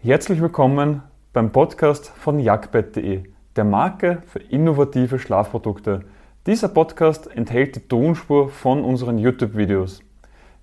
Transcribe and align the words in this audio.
Herzlich 0.00 0.40
willkommen 0.40 1.02
beim 1.32 1.50
Podcast 1.50 2.10
von 2.10 2.38
jagdbett.de, 2.38 3.24
der 3.56 3.64
Marke 3.64 4.22
für 4.26 4.38
innovative 4.38 5.18
Schlafprodukte. 5.18 6.04
Dieser 6.46 6.68
Podcast 6.68 7.26
enthält 7.26 7.74
die 7.74 7.80
Tonspur 7.80 8.48
von 8.48 8.84
unseren 8.84 9.18
YouTube-Videos. 9.18 10.04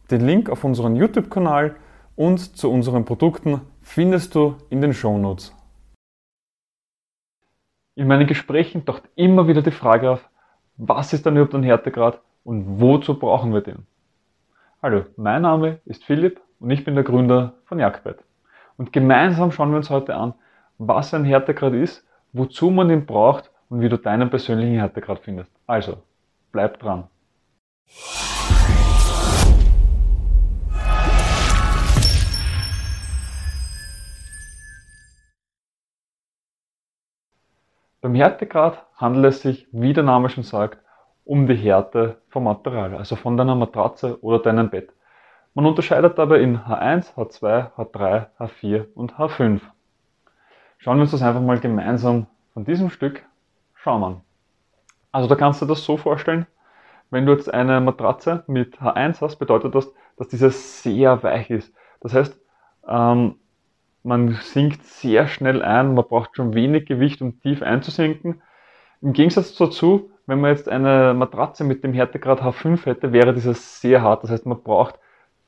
Den 0.09 0.25
Link 0.25 0.49
auf 0.49 0.63
unseren 0.63 0.95
YouTube-Kanal 0.95 1.75
und 2.15 2.39
zu 2.39 2.71
unseren 2.71 3.03
Produkten 3.03 3.59
findest 3.81 4.35
du 4.35 4.55
in 4.69 4.79
den 4.79 4.93
Shownotes. 4.93 5.53
In 7.95 8.07
meinen 8.07 8.27
Gesprächen 8.27 8.85
taucht 8.85 9.03
immer 9.15 9.49
wieder 9.49 9.61
die 9.61 9.71
Frage 9.71 10.11
auf, 10.11 10.29
was 10.77 11.11
ist 11.11 11.25
denn 11.25 11.35
überhaupt 11.35 11.55
ein 11.55 11.63
Härtegrad 11.63 12.21
und 12.45 12.79
wozu 12.79 13.19
brauchen 13.19 13.51
wir 13.51 13.59
den? 13.59 13.85
Hallo, 14.81 15.03
mein 15.17 15.41
Name 15.41 15.81
ist 15.83 16.05
Philipp 16.05 16.39
und 16.61 16.71
ich 16.71 16.85
bin 16.85 16.95
der 16.95 17.03
Gründer 17.03 17.55
von 17.65 17.79
Jagdbett. 17.79 18.23
Und 18.77 18.91
gemeinsam 18.91 19.51
schauen 19.51 19.71
wir 19.71 19.77
uns 19.77 19.89
heute 19.89 20.15
an, 20.15 20.33
was 20.77 21.13
ein 21.13 21.23
Härtegrad 21.23 21.73
ist, 21.73 22.05
wozu 22.33 22.69
man 22.69 22.89
ihn 22.89 23.05
braucht 23.05 23.49
und 23.69 23.79
wie 23.79 23.87
du 23.87 23.97
deinen 23.97 24.29
persönlichen 24.29 24.75
Härtegrad 24.75 25.19
findest. 25.19 25.51
Also, 25.65 26.03
bleib 26.51 26.79
dran. 26.79 27.05
Beim 38.01 38.13
Härtegrad 38.13 38.85
handelt 38.97 39.33
es 39.33 39.41
sich, 39.41 39.67
wie 39.71 39.93
der 39.93 40.03
Name 40.03 40.29
schon 40.29 40.43
sagt, 40.43 40.79
um 41.23 41.47
die 41.47 41.55
Härte 41.55 42.21
vom 42.27 42.43
Material, 42.43 42.93
also 42.93 43.15
von 43.15 43.37
deiner 43.37 43.55
Matratze 43.55 44.21
oder 44.21 44.39
deinem 44.39 44.69
Bett. 44.69 44.91
Man 45.55 45.65
unterscheidet 45.65 46.17
dabei 46.17 46.41
in 46.41 46.59
H1, 46.59 47.13
H2, 47.15 47.71
H3, 47.77 48.27
H4 48.37 48.87
und 48.93 49.13
H5. 49.13 49.61
Schauen 50.77 50.97
wir 50.97 51.03
uns 51.03 51.11
das 51.11 51.21
einfach 51.21 51.39
mal 51.39 51.61
gemeinsam 51.61 52.27
von 52.53 52.65
diesem 52.65 52.89
Stück 52.89 53.23
schauen 53.73 54.03
an. 54.03 54.21
Also 55.13 55.29
da 55.29 55.35
kannst 55.35 55.61
du 55.61 55.65
das 55.65 55.85
so 55.85 55.95
vorstellen, 55.95 56.45
wenn 57.09 57.25
du 57.25 57.31
jetzt 57.31 57.53
eine 57.53 57.79
Matratze 57.79 58.43
mit 58.47 58.79
H1 58.79 59.21
hast, 59.21 59.37
bedeutet 59.37 59.73
das, 59.73 59.93
dass 60.17 60.27
diese 60.27 60.51
sehr 60.51 61.23
weich 61.23 61.49
ist. 61.49 61.73
Das 62.01 62.13
heißt, 62.13 62.37
ähm, 62.89 63.35
man 64.03 64.33
sinkt 64.33 64.83
sehr 64.83 65.29
schnell 65.29 65.63
ein, 65.63 65.93
man 65.93 66.03
braucht 66.03 66.35
schon 66.35 66.53
wenig 66.53 66.85
Gewicht, 66.85 67.21
um 67.21 67.39
tief 67.39 67.61
einzusinken. 67.61 68.41
Im 69.01 69.13
Gegensatz 69.13 69.55
dazu, 69.55 70.11
wenn 70.25 70.41
man 70.41 70.51
jetzt 70.51 70.67
eine 70.67 71.13
Matratze 71.13 71.63
mit 71.63 71.85
dem 71.85 71.93
Härtegrad 71.93 72.41
H5 72.41 72.85
hätte, 72.85 73.13
wäre 73.13 73.33
dieses 73.33 73.79
sehr 73.79 74.01
hart. 74.01 74.23
Das 74.23 74.31
heißt, 74.31 74.45
man 74.45 74.61
braucht 74.61 74.99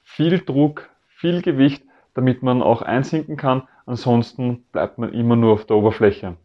viel 0.07 0.39
Druck, 0.39 0.89
viel 1.07 1.41
Gewicht, 1.41 1.83
damit 2.13 2.41
man 2.41 2.63
auch 2.63 2.81
einsinken 2.81 3.35
kann. 3.35 3.67
Ansonsten 3.85 4.63
bleibt 4.71 4.97
man 4.97 5.13
immer 5.13 5.35
nur 5.35 5.53
auf 5.53 5.65
der 5.65 5.75
Oberfläche. 5.75 6.37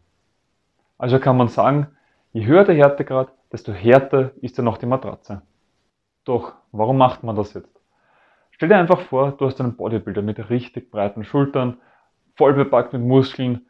Also 0.97 1.17
kann 1.17 1.37
man 1.37 1.47
sagen, 1.47 1.87
je 2.33 2.45
höher 2.45 2.65
der 2.65 2.75
Härtegrad, 2.75 3.29
desto 3.51 3.71
härter 3.71 4.31
ist 4.41 4.59
dann 4.59 4.67
auch 4.67 4.77
die 4.77 4.85
Matratze. 4.85 5.41
Doch, 6.25 6.53
warum 6.71 6.97
macht 6.97 7.23
man 7.23 7.35
das 7.35 7.53
jetzt? 7.53 7.81
Stell 8.51 8.69
dir 8.69 8.77
einfach 8.77 8.99
vor, 8.99 9.31
du 9.31 9.45
hast 9.45 9.59
einen 9.59 9.75
Bodybuilder 9.75 10.21
mit 10.21 10.49
richtig 10.49 10.91
breiten 10.91 11.23
Schultern, 11.23 11.77
voll 12.35 12.53
bepackt 12.53 12.93
mit 12.93 13.01
Muskeln, 13.01 13.65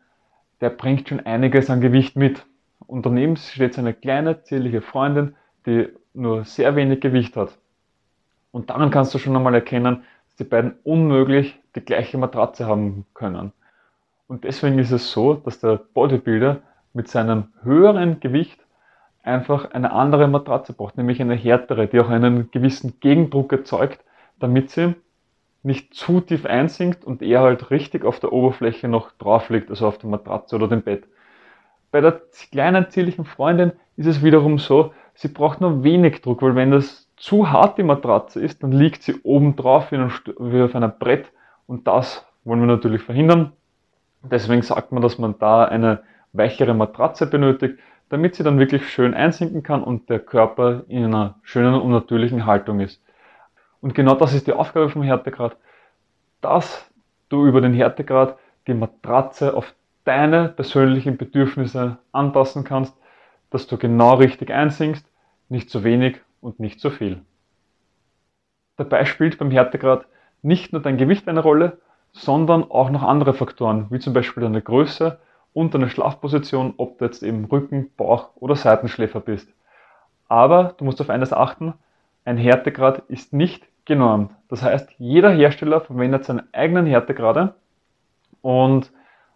der 0.59 0.71
bringt 0.71 1.07
schon 1.07 1.19
einiges 1.21 1.69
an 1.69 1.81
Gewicht 1.81 2.15
mit. 2.15 2.45
Und 2.79 3.05
daneben 3.05 3.37
steht 3.37 3.75
seine 3.75 3.93
kleine, 3.93 4.41
zierliche 4.43 4.81
Freundin, 4.81 5.35
die 5.65 5.87
nur 6.13 6.45
sehr 6.45 6.75
wenig 6.75 6.99
Gewicht 6.99 7.37
hat. 7.37 7.57
Und 8.53 8.69
daran 8.69 8.91
kannst 8.91 9.13
du 9.13 9.17
schon 9.17 9.35
einmal 9.35 9.55
erkennen, 9.55 10.03
dass 10.27 10.35
die 10.37 10.43
beiden 10.43 10.75
unmöglich 10.83 11.59
die 11.75 11.81
gleiche 11.81 12.19
Matratze 12.19 12.67
haben 12.67 13.05
können. 13.15 13.51
Und 14.27 14.43
deswegen 14.43 14.77
ist 14.77 14.91
es 14.91 15.11
so, 15.11 15.33
dass 15.33 15.59
der 15.59 15.81
Bodybuilder 15.93 16.61
mit 16.93 17.07
seinem 17.07 17.45
höheren 17.63 18.19
Gewicht 18.19 18.59
einfach 19.23 19.71
eine 19.71 19.91
andere 19.91 20.27
Matratze 20.27 20.73
braucht, 20.73 20.97
nämlich 20.97 21.19
eine 21.19 21.33
härtere, 21.33 21.87
die 21.87 21.99
auch 21.99 22.09
einen 22.09 22.51
gewissen 22.51 22.99
Gegendruck 22.99 23.51
erzeugt, 23.51 24.03
damit 24.39 24.69
sie 24.69 24.93
nicht 25.63 25.95
zu 25.95 26.21
tief 26.21 26.45
einsinkt 26.45 27.03
und 27.03 27.23
er 27.23 27.41
halt 27.41 27.71
richtig 27.71 28.05
auf 28.05 28.19
der 28.19 28.33
Oberfläche 28.33 28.87
noch 28.87 29.11
drauf 29.13 29.49
liegt, 29.49 29.71
also 29.71 29.87
auf 29.87 29.97
der 29.97 30.09
Matratze 30.11 30.57
oder 30.57 30.67
dem 30.67 30.83
Bett. 30.83 31.05
Bei 31.89 32.01
der 32.01 32.21
kleinen 32.51 32.89
zierlichen 32.91 33.25
Freundin 33.25 33.71
ist 33.97 34.07
es 34.07 34.23
wiederum 34.23 34.59
so, 34.59 34.93
sie 35.15 35.29
braucht 35.29 35.59
nur 35.59 35.83
wenig 35.83 36.21
Druck, 36.21 36.41
weil 36.43 36.55
wenn 36.55 36.71
das 36.71 37.07
zu 37.23 37.49
hart 37.49 37.77
die 37.77 37.83
Matratze 37.83 38.41
ist, 38.41 38.63
dann 38.63 38.73
liegt 38.73 39.01
sie 39.01 39.21
oben 39.23 39.55
drauf 39.55 39.93
wie 39.93 40.61
auf 40.61 40.75
einem 40.75 40.91
Brett 40.99 41.31
und 41.67 41.87
das 41.87 42.25
wollen 42.43 42.59
wir 42.59 42.67
natürlich 42.67 43.01
verhindern. 43.01 43.53
Deswegen 44.23 44.61
sagt 44.61 44.91
man, 44.91 45.01
dass 45.01 45.17
man 45.17 45.39
da 45.39 45.63
eine 45.63 46.03
weichere 46.33 46.73
Matratze 46.73 47.25
benötigt, 47.25 47.79
damit 48.09 48.35
sie 48.35 48.43
dann 48.43 48.59
wirklich 48.59 48.89
schön 48.89 49.13
einsinken 49.13 49.63
kann 49.63 49.83
und 49.83 50.09
der 50.09 50.19
Körper 50.19 50.83
in 50.89 51.05
einer 51.05 51.35
schönen 51.43 51.75
und 51.75 51.91
natürlichen 51.91 52.45
Haltung 52.45 52.81
ist. 52.81 53.01
Und 53.79 53.95
genau 53.95 54.15
das 54.15 54.33
ist 54.33 54.47
die 54.47 54.53
Aufgabe 54.53 54.89
vom 54.89 55.01
Härtegrad, 55.01 55.55
dass 56.41 56.91
du 57.29 57.45
über 57.45 57.61
den 57.61 57.73
Härtegrad 57.73 58.37
die 58.67 58.73
Matratze 58.73 59.55
auf 59.55 59.73
deine 60.03 60.49
persönlichen 60.49 61.15
Bedürfnisse 61.15 61.99
anpassen 62.11 62.65
kannst, 62.65 62.93
dass 63.49 63.65
du 63.65 63.77
genau 63.77 64.15
richtig 64.15 64.51
einsinkst, 64.51 65.05
nicht 65.47 65.69
zu 65.69 65.85
wenig 65.85 66.19
und 66.43 66.59
nicht 66.59 66.79
zu 66.79 66.89
viel. 66.89 67.21
Dabei 68.75 69.05
spielt 69.05 69.37
beim 69.37 69.51
Härtegrad 69.51 70.05
nicht 70.41 70.73
nur 70.73 70.81
dein 70.81 70.97
Gewicht 70.97 71.27
eine 71.27 71.39
Rolle, 71.39 71.79
sondern 72.11 72.69
auch 72.69 72.89
noch 72.89 73.03
andere 73.03 73.33
Faktoren, 73.33 73.87
wie 73.89 73.99
zum 73.99 74.13
Beispiel 74.13 74.43
deine 74.43 74.61
Größe 74.61 75.19
und 75.53 75.73
deine 75.73 75.89
Schlafposition, 75.89 76.73
ob 76.77 76.97
du 76.97 77.05
jetzt 77.05 77.23
eben 77.23 77.45
Rücken, 77.45 77.91
Bauch 77.95 78.31
oder 78.35 78.55
Seitenschläfer 78.55 79.19
bist. 79.19 79.49
Aber 80.27 80.75
du 80.77 80.85
musst 80.85 81.01
auf 81.01 81.09
eines 81.09 81.33
achten, 81.33 81.73
ein 82.25 82.37
Härtegrad 82.37 83.03
ist 83.07 83.33
nicht 83.33 83.67
genormt. 83.85 84.31
Das 84.47 84.63
heißt, 84.63 84.89
jeder 84.97 85.31
Hersteller 85.31 85.81
verwendet 85.81 86.25
seine 86.25 86.45
eigenen 86.53 86.85
Härtegrade 86.85 87.55
und 88.41 88.91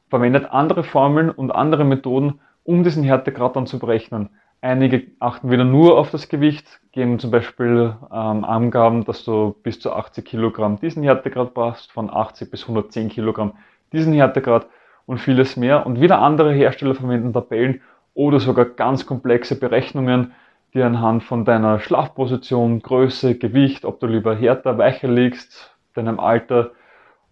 verwendet 0.09 0.51
andere 0.51 0.83
Formeln 0.83 1.29
und 1.29 1.51
andere 1.51 1.83
Methoden, 1.83 2.39
um 2.63 2.83
diesen 2.83 3.03
Härtegrad 3.03 3.55
dann 3.55 3.67
zu 3.67 3.79
berechnen. 3.79 4.29
Einige 4.61 5.07
achten 5.19 5.51
wieder 5.51 5.63
nur 5.63 5.99
auf 5.99 6.09
das 6.09 6.29
Gewicht, 6.29 6.79
geben 6.91 7.19
zum 7.19 7.29
Beispiel 7.29 7.95
ähm, 8.11 8.43
Angaben, 8.43 9.05
dass 9.05 9.23
du 9.23 9.55
bis 9.61 9.79
zu 9.79 9.93
80 9.93 10.25
Kilogramm 10.25 10.79
diesen 10.79 11.03
Härtegrad 11.03 11.53
brauchst, 11.53 11.91
von 11.91 12.09
80 12.09 12.49
bis 12.49 12.63
110 12.63 13.09
Kilogramm 13.09 13.53
diesen 13.93 14.13
Härtegrad 14.13 14.67
und 15.05 15.19
vieles 15.19 15.57
mehr. 15.57 15.85
Und 15.85 16.01
wieder 16.01 16.19
andere 16.21 16.53
Hersteller 16.53 16.95
verwenden 16.95 17.33
Tabellen 17.33 17.81
oder 18.15 18.39
sogar 18.39 18.65
ganz 18.65 19.05
komplexe 19.05 19.59
Berechnungen, 19.59 20.33
die 20.73 20.81
anhand 20.81 21.23
von 21.23 21.45
deiner 21.45 21.79
Schlafposition, 21.79 22.81
Größe, 22.81 23.37
Gewicht, 23.37 23.85
ob 23.85 23.99
du 23.99 24.07
lieber 24.07 24.35
härter, 24.35 24.79
weicher 24.79 25.07
liegst, 25.07 25.75
deinem 25.93 26.19
Alter 26.19 26.71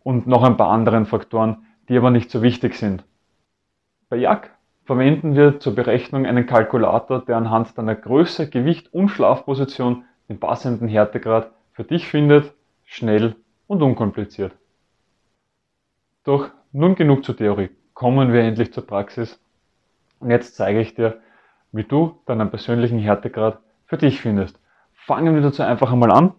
und 0.03 0.27
noch 0.27 0.43
ein 0.43 0.57
paar 0.57 0.69
anderen 0.69 1.07
Faktoren, 1.07 1.65
die 1.89 1.97
aber 1.97 2.11
nicht 2.11 2.29
so 2.29 2.43
wichtig 2.43 2.75
sind. 2.75 3.03
Bei 4.09 4.17
Jak 4.17 4.54
verwenden 4.85 5.35
wir 5.35 5.59
zur 5.59 5.75
Berechnung 5.75 6.25
einen 6.25 6.45
Kalkulator, 6.45 7.25
der 7.25 7.37
anhand 7.37 7.77
deiner 7.77 7.95
Größe, 7.95 8.49
Gewicht 8.49 8.93
und 8.93 9.09
Schlafposition 9.09 10.05
den 10.29 10.39
passenden 10.39 10.87
Härtegrad 10.87 11.51
für 11.73 11.83
dich 11.83 12.07
findet, 12.07 12.53
schnell 12.85 13.35
und 13.67 13.81
unkompliziert. 13.81 14.53
Doch 16.23 16.49
nun 16.71 16.95
genug 16.95 17.25
zur 17.25 17.35
Theorie, 17.35 17.69
kommen 17.93 18.31
wir 18.31 18.41
endlich 18.41 18.73
zur 18.73 18.85
Praxis. 18.85 19.39
Und 20.19 20.29
jetzt 20.29 20.55
zeige 20.55 20.79
ich 20.79 20.95
dir, 20.95 21.19
wie 21.71 21.83
du 21.83 22.19
deinen 22.25 22.49
persönlichen 22.49 22.99
Härtegrad 22.99 23.59
für 23.85 23.97
dich 23.97 24.21
findest. 24.21 24.59
Fangen 24.93 25.35
wir 25.35 25.41
dazu 25.41 25.63
einfach 25.63 25.91
einmal 25.91 26.11
an. 26.11 26.33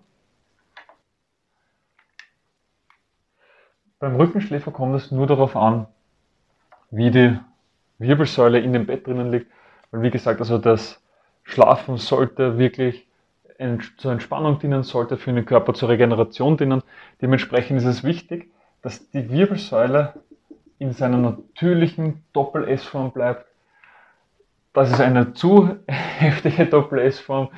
Beim 3.98 4.16
Rückenschläfer 4.16 4.70
kommt 4.70 4.94
es 4.94 5.10
nur 5.10 5.26
darauf 5.26 5.56
an, 5.56 5.86
wie 6.90 7.10
die 7.10 7.38
Wirbelsäule 7.98 8.58
in 8.58 8.72
dem 8.72 8.86
Bett 8.86 9.06
drinnen 9.06 9.30
liegt. 9.30 9.50
Weil 9.90 10.02
wie 10.02 10.10
gesagt, 10.10 10.40
also 10.40 10.58
das 10.58 11.02
Schlafen 11.42 11.96
sollte 11.96 12.58
wirklich 12.58 13.06
zur 13.96 14.12
Entspannung 14.12 14.58
dienen, 14.58 14.82
sollte 14.82 15.16
für 15.16 15.32
den 15.32 15.46
Körper 15.46 15.72
zur 15.74 15.88
Regeneration 15.88 16.56
dienen. 16.56 16.82
Dementsprechend 17.22 17.78
ist 17.78 17.86
es 17.86 18.04
wichtig, 18.04 18.50
dass 18.82 19.10
die 19.10 19.30
Wirbelsäule 19.30 20.14
in 20.78 20.92
seiner 20.92 21.16
natürlichen 21.16 22.22
Doppel-S-Form 22.32 23.12
bleibt. 23.12 23.46
Das 24.74 24.90
ist 24.90 25.00
eine 25.00 25.32
zu 25.32 25.76
heftige 25.88 26.66
Doppel-S-Form, 26.66 27.48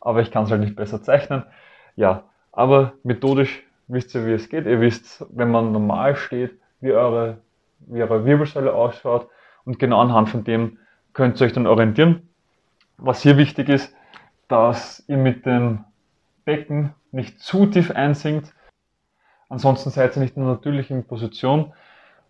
aber 0.00 0.22
ich 0.22 0.30
kann 0.30 0.44
es 0.44 0.50
halt 0.50 0.60
nicht 0.60 0.76
besser 0.76 1.02
zeichnen. 1.02 1.42
Ja, 1.96 2.24
aber 2.52 2.92
methodisch 3.02 3.64
wisst 3.88 4.14
ihr, 4.14 4.26
wie 4.26 4.32
es 4.32 4.48
geht. 4.48 4.66
Ihr 4.66 4.80
wisst, 4.80 5.26
wenn 5.30 5.50
man 5.50 5.72
normal 5.72 6.14
steht, 6.14 6.52
wie 6.80 6.92
eure, 6.92 7.38
wie 7.80 8.02
eure 8.02 8.24
Wirbelsäule 8.24 8.72
ausschaut. 8.72 9.28
Und 9.68 9.78
genau 9.78 10.00
anhand 10.00 10.30
von 10.30 10.44
dem 10.44 10.78
könnt 11.12 11.38
ihr 11.38 11.44
euch 11.44 11.52
dann 11.52 11.66
orientieren. 11.66 12.26
Was 12.96 13.20
hier 13.20 13.36
wichtig 13.36 13.68
ist, 13.68 13.94
dass 14.48 15.04
ihr 15.08 15.18
mit 15.18 15.44
dem 15.44 15.84
Becken 16.46 16.94
nicht 17.12 17.38
zu 17.40 17.66
tief 17.66 17.90
einsinkt. 17.90 18.54
Ansonsten 19.50 19.90
seid 19.90 20.16
ihr 20.16 20.22
nicht 20.22 20.38
in 20.38 20.42
einer 20.42 20.52
natürlichen 20.52 21.04
Position. 21.04 21.74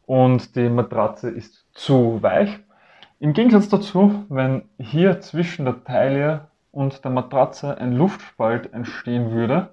und 0.04 0.56
die 0.56 0.68
Matratze 0.68 1.30
ist 1.30 1.64
zu 1.74 2.20
weich. 2.22 2.58
Im 3.20 3.34
Gegensatz 3.34 3.68
dazu, 3.68 4.24
wenn 4.28 4.62
hier 4.80 5.20
zwischen 5.20 5.64
der 5.64 5.84
Taille 5.84 6.48
und 6.72 7.04
der 7.04 7.12
Matratze 7.12 7.78
ein 7.78 7.92
Luftspalt 7.92 8.72
entstehen 8.72 9.30
würde, 9.30 9.68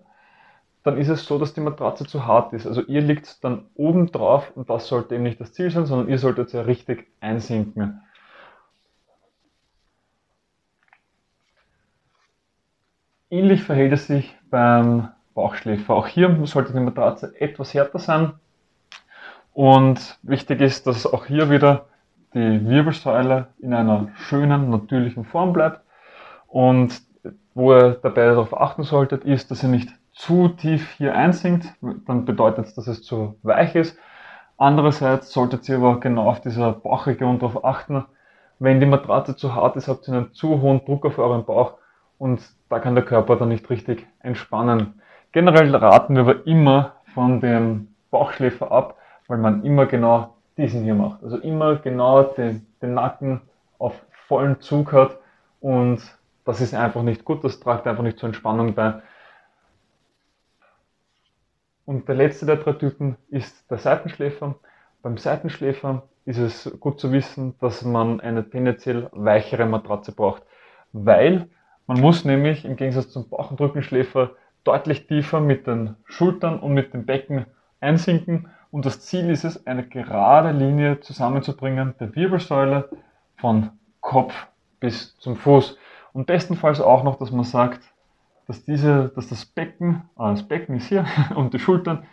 dann 0.85 0.99
ist 0.99 1.09
es 1.09 1.25
so, 1.25 1.39
dass 1.39 1.55
die 1.55 1.61
Matratze 1.61 2.05
zu 2.05 2.27
hart 2.27 2.53
ist. 2.53 2.67
Also 2.67 2.83
ihr 2.83 3.01
liegt 3.01 3.43
dann 3.43 3.65
oben 3.73 4.11
drauf 4.11 4.51
und 4.53 4.69
das 4.69 4.87
sollte 4.87 5.15
eben 5.15 5.23
nicht 5.23 5.41
das 5.41 5.51
Ziel 5.51 5.71
sein, 5.71 5.87
sondern 5.87 6.09
ihr 6.09 6.19
solltet 6.19 6.53
ja 6.53 6.61
richtig 6.61 7.07
einsinken. 7.19 8.01
Ähnlich 13.31 13.63
verhält 13.63 13.93
es 13.93 14.05
sich 14.05 14.37
beim 14.51 15.09
Bauchschläfer. 15.33 15.95
Auch 15.95 16.05
hier 16.05 16.45
sollte 16.45 16.71
die 16.71 16.79
Matratze 16.79 17.33
etwas 17.41 17.73
härter 17.73 17.97
sein. 17.97 18.33
Und 19.53 20.19
wichtig 20.21 20.61
ist, 20.61 20.85
dass 20.85 21.07
auch 21.07 21.25
hier 21.25 21.49
wieder 21.49 21.87
die 22.35 22.63
Wirbelsäule 22.69 23.47
in 23.57 23.73
einer 23.73 24.09
schönen, 24.17 24.69
natürlichen 24.69 25.25
Form 25.25 25.51
bleibt. 25.51 25.81
Und 26.45 27.01
wo 27.55 27.73
ihr 27.73 27.95
dabei 28.03 28.27
darauf 28.27 28.55
achten 28.55 28.83
solltet, 28.83 29.23
ist, 29.23 29.49
dass 29.49 29.63
ihr 29.63 29.69
nicht 29.69 29.89
zu 30.15 30.47
tief 30.47 30.91
hier 30.97 31.13
einsinkt, 31.13 31.67
dann 32.07 32.25
bedeutet 32.25 32.65
es, 32.65 32.73
dass 32.73 32.87
es 32.87 33.03
zu 33.03 33.35
weich 33.43 33.75
ist. 33.75 33.97
Andererseits 34.57 35.31
solltet 35.31 35.67
ihr 35.67 35.75
aber 35.75 35.99
genau 35.99 36.29
auf 36.29 36.41
dieser 36.41 36.71
Bauchregion 36.71 37.39
darauf 37.39 37.63
achten. 37.65 38.05
Wenn 38.57 38.79
die 38.79 38.85
Matratze 38.85 39.35
zu 39.35 39.53
hart 39.53 39.75
ist, 39.75 39.89
habt 39.89 40.07
ihr 40.07 40.13
einen 40.13 40.33
zu 40.33 40.61
hohen 40.61 40.83
Druck 40.85 41.05
auf 41.05 41.19
euren 41.19 41.43
Bauch 41.43 41.73
und 42.17 42.41
da 42.69 42.79
kann 42.79 42.95
der 42.95 43.03
Körper 43.03 43.35
dann 43.35 43.49
nicht 43.49 43.69
richtig 43.69 44.07
entspannen. 44.21 45.01
Generell 45.33 45.75
raten 45.75 46.15
wir 46.15 46.21
aber 46.21 46.47
immer 46.47 46.93
von 47.13 47.41
dem 47.41 47.89
Bauchschläfer 48.09 48.71
ab, 48.71 48.95
weil 49.27 49.37
man 49.37 49.65
immer 49.65 49.85
genau 49.85 50.35
diesen 50.57 50.83
hier 50.83 50.95
macht. 50.95 51.21
Also 51.21 51.37
immer 51.37 51.75
genau 51.75 52.23
den, 52.23 52.65
den 52.81 52.93
Nacken 52.93 53.41
auf 53.77 53.93
vollen 54.27 54.61
Zug 54.61 54.93
hat 54.93 55.17
und 55.59 56.01
das 56.45 56.61
ist 56.61 56.73
einfach 56.73 57.03
nicht 57.03 57.25
gut, 57.25 57.43
das 57.43 57.59
tragt 57.59 57.85
einfach 57.85 58.03
nicht 58.03 58.17
zur 58.17 58.27
Entspannung 58.27 58.73
bei. 58.73 59.01
Und 61.85 62.07
der 62.07 62.15
letzte 62.15 62.45
der 62.45 62.57
drei 62.57 62.73
Typen 62.73 63.17
ist 63.29 63.69
der 63.69 63.77
Seitenschläfer. 63.77 64.55
Beim 65.01 65.17
Seitenschläfer 65.17 66.03
ist 66.25 66.39
es 66.39 66.77
gut 66.79 66.99
zu 66.99 67.11
wissen, 67.11 67.55
dass 67.59 67.83
man 67.83 68.19
eine 68.19 68.49
tendenziell 68.49 69.09
weichere 69.11 69.65
Matratze 69.65 70.11
braucht, 70.11 70.43
weil 70.93 71.47
man 71.87 71.99
muss 71.99 72.25
nämlich 72.25 72.65
im 72.65 72.75
Gegensatz 72.75 73.09
zum 73.09 73.29
Bauch- 73.29 73.51
und 73.51 73.61
Rückenschläfer 73.61 74.31
deutlich 74.63 75.05
tiefer 75.05 75.39
mit 75.39 75.67
den 75.67 75.95
Schultern 76.05 76.59
und 76.59 76.73
mit 76.73 76.93
dem 76.93 77.05
Becken 77.05 77.45
einsinken 77.79 78.49
und 78.75 78.85
das 78.85 78.99
Ziel 78.99 79.29
ist 79.29 79.45
es, 79.45 79.65
eine 79.65 79.87
gerade 79.87 80.51
Linie 80.51 80.99
zusammenzubringen 80.99 81.95
der 81.97 82.13
Wirbelsäule 82.13 82.89
von 83.37 83.69
Kopf 84.01 84.47
bis 84.81 85.17
zum 85.17 85.37
Fuß. 85.37 85.77
Und 86.11 86.25
bestenfalls 86.25 86.81
auch 86.81 87.05
noch, 87.05 87.17
dass 87.17 87.31
man 87.31 87.45
sagt, 87.45 87.79
dass, 88.47 88.63
diese, 88.63 89.11
dass 89.15 89.27
das 89.27 89.45
Becken, 89.45 90.03
äh, 90.17 90.31
das 90.31 90.43
Becken 90.43 90.77
ist 90.77 90.87
hier 90.87 91.05
und 91.35 91.53
die 91.53 91.59
Schultern 91.59 92.03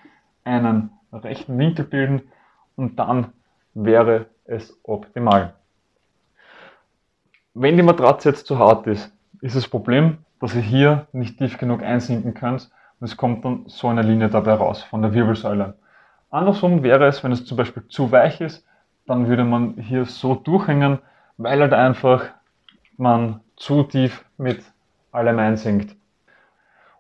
einen 0.45 0.91
rechten 1.13 1.59
Winkel 1.59 1.85
bilden 1.85 2.23
und 2.77 2.99
dann 2.99 3.33
wäre 3.75 4.27
es 4.45 4.79
optimal. 4.83 5.55
Wenn 7.55 7.77
die 7.77 7.83
Matratze 7.83 8.31
jetzt 8.31 8.47
zu 8.47 8.59
hart 8.59 8.87
ist, 8.87 9.13
ist 9.41 9.57
das 9.57 9.69
Problem, 9.69 10.19
dass 10.41 10.55
ihr 10.55 10.63
hier 10.63 11.07
nicht 11.13 11.39
tief 11.39 11.59
genug 11.59 11.83
einsinken 11.83 12.35
könnt 12.35 12.71
und 12.99 13.07
es 13.07 13.17
kommt 13.17 13.45
dann 13.45 13.65
so 13.67 13.89
eine 13.89 14.03
Linie 14.03 14.29
dabei 14.29 14.55
raus 14.55 14.83
von 14.83 15.03
der 15.03 15.13
Wirbelsäule. 15.13 15.75
Andersrum 16.31 16.83
wäre 16.83 17.07
es, 17.07 17.23
wenn 17.23 17.33
es 17.33 17.45
zum 17.45 17.59
Beispiel 17.59 17.87
zu 17.89 18.11
weich 18.11 18.41
ist, 18.41 18.67
dann 19.07 19.29
würde 19.29 19.45
man 19.45 19.75
hier 19.75 20.07
so 20.07 20.35
durchhängen, 20.35 20.99
weil 21.37 21.61
halt 21.61 21.75
einfach 21.75 22.25
man 22.97 23.41
zu 23.57 23.83
tief 23.83 24.25
mit 24.39 24.65
allem 25.11 25.39
einsinkt. 25.39 25.95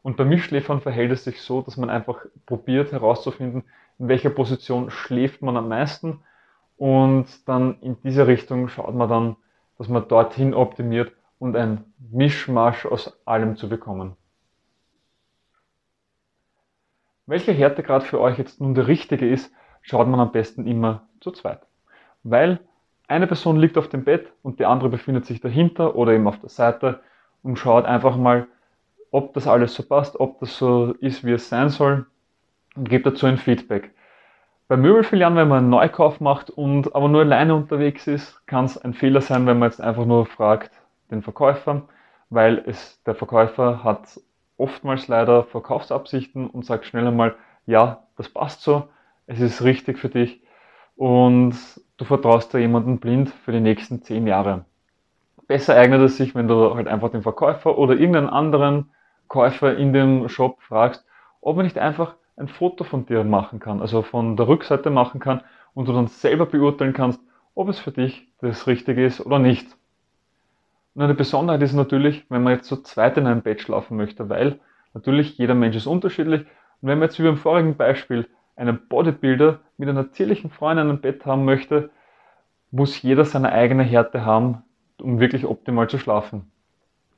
Und 0.03 0.17
bei 0.17 0.25
Mischschläfern 0.25 0.81
verhält 0.81 1.13
es 1.13 1.25
sich 1.25 1.41
so, 1.41 1.63
dass 1.63 1.77
man 1.77 1.91
einfach 1.91 2.27
probiert 2.47 2.93
herauszufinden, 2.93 3.65
in 3.99 4.09
welcher 4.09 4.31
Position 4.31 4.91
schläft 4.91 5.43
man 5.43 5.57
am 5.57 5.69
meisten 5.69 6.21
und 6.77 7.27
dann 7.49 7.81
in 7.81 7.97
diese 8.03 8.27
Richtung 8.27 8.69
schaut 8.69 8.95
man 8.95 9.09
dann, 9.09 9.37
dass 9.79 9.89
man 9.89 10.09
dorthin 10.09 10.55
optimiert 10.55 11.13
und 11.39 11.57
ein 11.57 11.85
Mischmasch 12.11 12.87
aus 12.87 13.21
allem 13.27 13.57
zu 13.57 13.69
bekommen. 13.69 14.17
Welcher 17.27 17.53
Härtegrad 17.53 18.03
für 18.03 18.21
euch 18.21 18.39
jetzt 18.39 18.61
nun 18.61 18.75
der 18.75 18.89
richtige 18.89 19.29
ist, 19.29 19.53
schaut 19.81 20.09
man 20.09 20.19
am 20.19 20.33
besten 20.33 20.67
immer 20.67 21.07
zu 21.21 21.31
zweit. 21.31 21.61
Weil 22.25 22.61
eine 23.07 23.27
Person 23.27 23.57
liegt 23.57 23.79
auf 23.79 23.89
dem 23.89 24.05
Bett 24.05 24.33
und 24.43 24.59
die 24.59 24.67
andere 24.67 24.89
befindet 24.89 25.27
sich 25.27 25.41
dahinter 25.41 25.95
oder 25.95 26.13
eben 26.13 26.27
auf 26.27 26.41
der 26.41 26.49
Seite 26.49 27.01
und 27.43 27.59
schaut 27.59 27.85
einfach 27.85 28.17
mal, 28.17 28.49
ob 29.13 29.35
das 29.35 29.47
alles 29.47 29.75
so 29.75 29.85
passt, 29.85 30.19
ob 30.19 30.41
das 30.41 30.57
so 30.57 30.95
ist, 31.01 31.25
wie 31.25 31.33
es 31.33 31.49
sein 31.49 31.69
soll 31.69 32.07
und 32.75 32.89
gibt 32.89 33.07
dazu 33.07 33.27
ein 33.27 33.37
Feedback. 33.37 33.95
Bei 34.69 34.77
Möbelfilialen, 34.77 35.37
wenn 35.37 35.49
man 35.49 35.59
einen 35.59 35.69
Neukauf 35.69 36.19
macht 36.21 36.49
und 36.49 36.95
aber 36.95 37.09
nur 37.09 37.21
alleine 37.21 37.55
unterwegs 37.55 38.07
ist, 38.07 38.45
kann 38.47 38.65
es 38.65 38.79
ein 38.79 38.95
Fehler 38.95 39.21
sein, 39.21 39.47
wenn 39.47 39.59
man 39.59 39.69
jetzt 39.69 39.83
einfach 39.83 40.07
nur 40.07 40.27
fragt 40.27 40.73
den 41.11 41.23
Verkäufer, 41.23 41.83
weil 42.31 42.65
es, 42.67 43.03
der 43.05 43.15
Verkäufer 43.15 43.85
hat 43.85 44.19
oftmals 44.57 45.09
leider 45.09 45.45
Verkaufsabsichten 45.45 46.49
und 46.49 46.65
sagt 46.65 46.87
schnell 46.87 47.07
einmal, 47.07 47.35
ja, 47.67 48.05
das 48.17 48.31
passt 48.31 48.63
so, 48.63 48.89
es 49.27 49.41
ist 49.41 49.63
richtig 49.63 49.99
für 49.99 50.09
dich 50.09 50.43
und 50.97 51.55
du 51.99 52.05
vertraust 52.07 52.55
da 52.55 52.59
jemanden 52.59 52.99
blind 52.99 53.29
für 53.29 53.53
die 53.53 53.61
nächsten 53.61 54.01
zehn 54.01 54.27
Jahre. 54.27 54.65
Besser 55.49 55.77
eignet 55.77 56.01
es 56.01 56.17
sich, 56.17 56.35
wenn 56.35 56.49
du 56.49 56.75
halt 56.75 56.89
einfach 56.89 57.11
den 57.11 57.23
Verkäufer 57.23 57.77
oder 57.77 57.93
irgendeinen 57.93 58.31
anderen 58.31 58.91
Käufer 59.33 59.79
in 59.79 59.95
dem 59.95 60.29
Shop 60.29 60.61
fragst, 60.61 61.07
ob 61.41 61.57
er 61.57 61.63
nicht 61.63 61.79
einfach 61.79 62.17
ein 62.37 62.49
Foto 62.49 62.85
von 62.85 63.07
dir 63.07 63.25
machen 63.25 63.61
kann, 63.61 63.81
also 63.81 64.03
von 64.03 64.37
der 64.37 64.47
Rückseite 64.47 64.91
machen 64.91 65.21
kann 65.21 65.41
und 65.73 65.89
du 65.89 65.95
dann 65.95 66.07
selber 66.07 66.45
beurteilen 66.45 66.93
kannst, 66.93 67.19
ob 67.55 67.71
es 67.71 67.79
für 67.79 67.93
dich 67.93 68.29
das 68.43 68.67
Richtige 68.67 69.03
ist 69.03 69.25
oder 69.25 69.39
nicht. 69.39 69.67
Und 70.95 71.01
eine 71.01 71.15
Besonderheit 71.15 71.63
ist 71.63 71.73
natürlich, 71.73 72.27
wenn 72.29 72.43
man 72.43 72.53
jetzt 72.53 72.69
zu 72.69 72.83
zweit 72.83 73.17
in 73.17 73.27
einem 73.27 73.41
Bett 73.41 73.63
schlafen 73.63 73.97
möchte, 73.97 74.29
weil 74.29 74.61
natürlich 74.93 75.39
jeder 75.39 75.55
Mensch 75.55 75.77
ist 75.77 75.87
unterschiedlich. 75.87 76.43
Und 76.43 76.89
wenn 76.89 76.99
man 76.99 77.09
jetzt 77.09 77.19
wie 77.19 77.23
beim 77.23 77.39
vorigen 77.39 77.75
Beispiel 77.79 78.29
einen 78.55 78.87
Bodybuilder 78.87 79.61
mit 79.79 79.89
einer 79.89 80.13
zierlichen 80.13 80.51
Frau 80.51 80.69
in 80.69 80.79
einem 80.79 81.01
Bett 81.01 81.25
haben 81.25 81.47
möchte, 81.47 81.89
muss 82.71 83.01
jeder 83.01 83.25
seine 83.25 83.51
eigene 83.51 83.83
Härte 83.83 84.27
haben, 84.27 84.63
um 85.01 85.21
wirklich 85.21 85.47
optimal 85.47 85.89
zu 85.89 85.99
schlafen. 85.99 86.53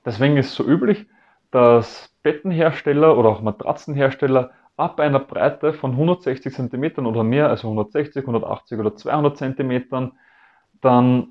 Deswegen 0.05 0.37
ist 0.37 0.51
es 0.51 0.55
so 0.55 0.65
üblich, 0.65 1.07
dass 1.55 2.13
Bettenhersteller 2.25 3.17
oder 3.17 3.29
auch 3.29 3.41
Matratzenhersteller 3.41 4.51
ab 4.77 4.99
einer 4.99 5.21
Breite 5.21 5.73
von 5.73 5.93
160 5.93 6.53
cm 6.53 7.07
oder 7.07 7.23
mehr, 7.23 7.49
also 7.49 7.69
160, 7.69 8.23
180 8.23 8.81
oder 8.81 8.97
200 8.97 9.37
cm, 9.37 10.11
dann 10.81 11.29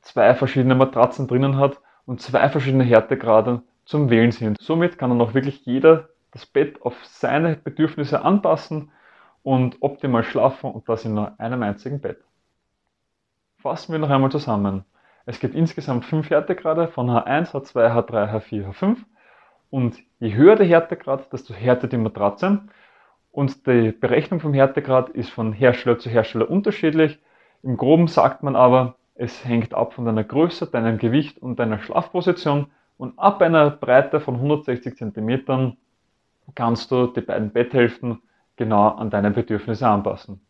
zwei 0.00 0.34
verschiedene 0.34 0.74
Matratzen 0.74 1.28
drinnen 1.28 1.56
hat 1.56 1.80
und 2.04 2.20
zwei 2.20 2.48
verschiedene 2.48 2.82
Härtegrade 2.82 3.62
zum 3.84 4.10
Wählen 4.10 4.32
sind. 4.32 4.60
Somit 4.60 4.98
kann 4.98 5.10
dann 5.10 5.20
auch 5.20 5.34
wirklich 5.34 5.64
jeder 5.64 6.08
das 6.32 6.46
Bett 6.46 6.82
auf 6.82 6.96
seine 7.04 7.54
Bedürfnisse 7.54 8.22
anpassen 8.22 8.90
und 9.44 9.76
optimal 9.82 10.24
schlafen 10.24 10.72
und 10.72 10.88
das 10.88 11.04
in 11.04 11.14
nur 11.14 11.38
einem 11.38 11.62
einzigen 11.62 12.00
Bett. 12.00 12.24
Fassen 13.58 13.92
wir 13.92 14.00
noch 14.00 14.10
einmal 14.10 14.32
zusammen. 14.32 14.84
Es 15.26 15.38
gibt 15.38 15.54
insgesamt 15.54 16.04
fünf 16.06 16.28
Härtegrade 16.28 16.88
von 16.88 17.08
H1, 17.08 17.52
H2, 17.52 17.94
H3, 17.94 18.32
H4, 18.32 18.68
H5 18.72 18.96
und 19.74 19.98
je 20.20 20.34
höher 20.34 20.54
der 20.54 20.66
Härtegrad, 20.66 21.32
desto 21.32 21.52
härter 21.52 21.88
die 21.88 21.96
Matratze. 21.96 22.60
Und 23.32 23.66
die 23.66 23.90
Berechnung 23.90 24.38
vom 24.38 24.54
Härtegrad 24.54 25.08
ist 25.08 25.30
von 25.30 25.52
Hersteller 25.52 25.98
zu 25.98 26.08
Hersteller 26.08 26.48
unterschiedlich. 26.48 27.18
Im 27.64 27.76
Groben 27.76 28.06
sagt 28.06 28.44
man 28.44 28.54
aber, 28.54 28.94
es 29.16 29.44
hängt 29.44 29.74
ab 29.74 29.92
von 29.94 30.04
deiner 30.04 30.22
Größe, 30.22 30.68
deinem 30.68 30.98
Gewicht 30.98 31.38
und 31.38 31.58
deiner 31.58 31.80
Schlafposition. 31.80 32.68
Und 32.98 33.18
ab 33.18 33.42
einer 33.42 33.68
Breite 33.68 34.20
von 34.20 34.36
160 34.36 34.96
cm 34.96 35.72
kannst 36.54 36.92
du 36.92 37.08
die 37.08 37.22
beiden 37.22 37.50
Betthälften 37.50 38.22
genau 38.54 38.90
an 38.90 39.10
deine 39.10 39.32
Bedürfnisse 39.32 39.88
anpassen. 39.88 40.40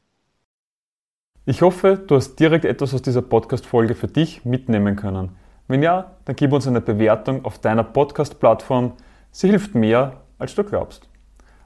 Ich 1.46 1.62
hoffe, 1.62 1.96
du 1.96 2.16
hast 2.16 2.36
direkt 2.36 2.66
etwas 2.66 2.92
aus 2.92 3.00
dieser 3.00 3.22
Podcast-Folge 3.22 3.94
für 3.94 4.08
dich 4.08 4.44
mitnehmen 4.44 4.96
können. 4.96 5.30
Wenn 5.66 5.82
ja, 5.82 6.10
dann 6.26 6.36
gib 6.36 6.52
uns 6.52 6.68
eine 6.68 6.82
Bewertung 6.82 7.46
auf 7.46 7.58
deiner 7.58 7.84
Podcast-Plattform 7.84 8.92
Sie 9.36 9.48
hilft 9.48 9.74
mehr, 9.74 10.20
als 10.38 10.54
du 10.54 10.62
glaubst. 10.62 11.08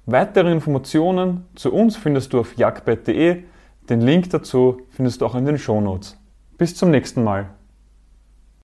Weitere 0.06 0.50
Informationen 0.50 1.44
zu 1.54 1.70
uns 1.70 1.98
findest 1.98 2.32
du 2.32 2.40
auf 2.40 2.56
jagdbett.de. 2.56 3.42
Den 3.90 4.00
Link 4.00 4.30
dazu 4.30 4.80
findest 4.88 5.20
du 5.20 5.26
auch 5.26 5.34
in 5.34 5.44
den 5.44 5.58
Shownotes. 5.58 6.16
Bis 6.56 6.74
zum 6.74 6.90
nächsten 6.90 7.22
Mal. 7.22 7.50